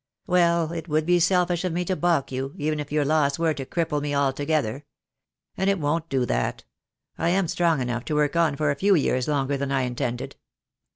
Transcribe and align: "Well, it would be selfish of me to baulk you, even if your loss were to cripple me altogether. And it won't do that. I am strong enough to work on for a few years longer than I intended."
"Well, 0.25 0.71
it 0.71 0.87
would 0.89 1.05
be 1.05 1.19
selfish 1.19 1.63
of 1.63 1.71
me 1.73 1.85
to 1.85 1.95
baulk 1.95 2.31
you, 2.31 2.55
even 2.57 2.79
if 2.79 2.91
your 2.91 3.05
loss 3.05 3.37
were 3.37 3.53
to 3.53 3.67
cripple 3.67 4.01
me 4.01 4.15
altogether. 4.15 4.83
And 5.55 5.69
it 5.69 5.77
won't 5.77 6.09
do 6.09 6.25
that. 6.25 6.63
I 7.19 7.29
am 7.29 7.47
strong 7.47 7.79
enough 7.81 8.05
to 8.05 8.15
work 8.15 8.35
on 8.35 8.55
for 8.55 8.71
a 8.71 8.75
few 8.75 8.95
years 8.95 9.27
longer 9.27 9.57
than 9.57 9.71
I 9.71 9.81
intended." 9.83 10.37